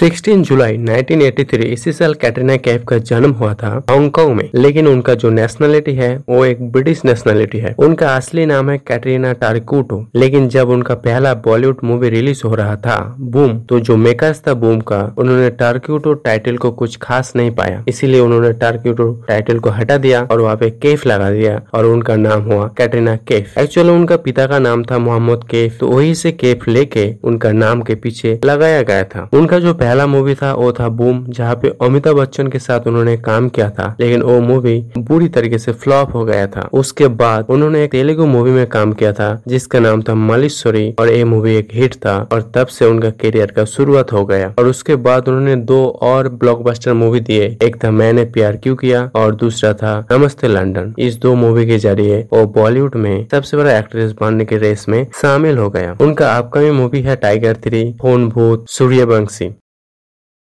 [0.00, 5.14] 16 जुलाई 1983 इसी साल कैटरीना कैफ का जन्म हुआ था हांगकांग में, लेकिन उनका
[5.14, 10.48] जो नेशनलिटी है, वो एक ब्रिटिश नेशनलिटी है। उनका असली नाम है कैटरीना टारिकुटो, लेकिन
[10.48, 14.80] जब उनका पहला बॉलीवुड मूवी रिलीज़ हो रहा था बूम तो जो मेकर्स था बूम
[14.82, 19.96] का, उन्होंने टारक्यूटो टाइटल को कुछ खास नहीं पाया। इसीलिए उन्होंने टारक्यूटो टाइटल को हटा
[19.98, 24.16] दिया और वहाँ पे केफ लगा दिया और उनका नाम हुआ कैटरीना केफ। एक्चुअली उनका
[24.18, 28.38] पिता का नाम था मोहम्मद केफ तो वही से केफ लेके उनका नाम के पीछे
[28.44, 32.48] लगाया गया था। उनका जो पहला मूवी था, वो था बूम जहाँ पे अमिताभ बच्चन
[32.48, 36.46] के साथ उन्होंने काम किया था, लेकिन वो मूवी बुरी तरीके से फ्लॉप हो गया
[36.46, 40.88] था। उसके बाद उन्होंने एक तेलुगु मूवी में काम किया था, जिसका नाम था मलिश्वरी
[41.00, 44.52] और ये मूवी एक हिट था, और तब से उनका करियर का शुरुआत हो गया।
[44.58, 49.10] और उसके बाद उन्होंने दो और ब्लॉकबस्टर मूवी दिए, एक था मैंने प्यार क्यों किया,
[49.16, 53.78] और दूसरा था नमस्ते लंदन। इस दो मूवी के ज़रिए वो बॉलीवुड में सबसे बड़ा
[53.78, 58.28] एक्ट्रेस बनने के रेस में शामिल हो गया। उनका अपकमिंग मूवी है Tiger three Phone
[58.28, 59.50] Bhoot Sooryavanshi